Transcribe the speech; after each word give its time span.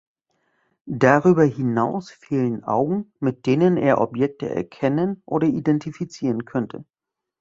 Darüber 0.87 1.43
hinaus 1.43 2.09
fehlen 2.09 2.63
Augen, 2.63 3.13
mit 3.19 3.45
denen 3.45 3.77
er 3.77 4.01
Objekte 4.01 4.49
erkennen 4.49 5.21
oder 5.25 5.45
identifizieren 5.45 6.43
könnte. 6.45 6.85